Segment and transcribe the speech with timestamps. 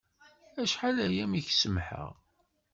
[0.61, 2.11] Acḥal-aya mi k-semḥeɣ.